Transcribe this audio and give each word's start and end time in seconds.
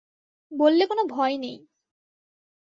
বললে 0.51 0.83
কোনো 0.85 1.03
ভয় 1.09 1.35
নেই। 1.37 1.57